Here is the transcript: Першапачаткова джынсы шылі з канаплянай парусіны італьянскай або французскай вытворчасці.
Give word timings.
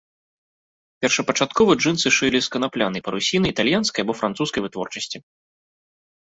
Першапачаткова 1.05 1.71
джынсы 1.81 2.07
шылі 2.17 2.39
з 2.45 2.51
канаплянай 2.55 3.01
парусіны 3.09 3.47
італьянскай 3.55 4.01
або 4.07 4.13
французскай 4.23 4.61
вытворчасці. 4.69 5.17